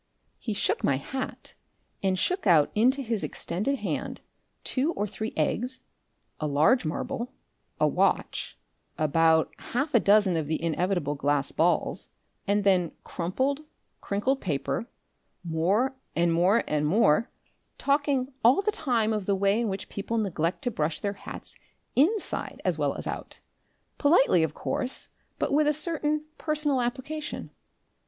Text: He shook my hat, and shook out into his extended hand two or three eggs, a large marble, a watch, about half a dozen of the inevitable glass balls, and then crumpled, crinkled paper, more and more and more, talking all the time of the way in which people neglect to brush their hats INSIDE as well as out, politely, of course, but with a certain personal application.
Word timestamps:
He 0.39 0.55
shook 0.55 0.83
my 0.83 0.95
hat, 0.97 1.53
and 2.01 2.17
shook 2.17 2.47
out 2.47 2.71
into 2.73 3.03
his 3.03 3.23
extended 3.23 3.75
hand 3.75 4.21
two 4.63 4.93
or 4.93 5.05
three 5.05 5.31
eggs, 5.37 5.81
a 6.39 6.47
large 6.47 6.85
marble, 6.85 7.33
a 7.79 7.87
watch, 7.87 8.57
about 8.97 9.53
half 9.59 9.93
a 9.93 9.99
dozen 9.99 10.35
of 10.37 10.47
the 10.47 10.59
inevitable 10.59 11.13
glass 11.13 11.51
balls, 11.51 12.09
and 12.47 12.63
then 12.63 12.93
crumpled, 13.03 13.61
crinkled 14.01 14.41
paper, 14.41 14.87
more 15.43 15.93
and 16.15 16.33
more 16.33 16.63
and 16.67 16.87
more, 16.87 17.29
talking 17.77 18.33
all 18.43 18.63
the 18.63 18.71
time 18.71 19.13
of 19.13 19.27
the 19.27 19.35
way 19.35 19.59
in 19.61 19.69
which 19.69 19.87
people 19.87 20.17
neglect 20.17 20.63
to 20.63 20.71
brush 20.71 20.99
their 20.99 21.13
hats 21.13 21.55
INSIDE 21.95 22.59
as 22.65 22.75
well 22.79 22.95
as 22.95 23.05
out, 23.05 23.39
politely, 23.99 24.41
of 24.41 24.55
course, 24.55 25.09
but 25.37 25.53
with 25.53 25.67
a 25.67 25.75
certain 25.75 26.25
personal 26.39 26.81
application. 26.81 27.51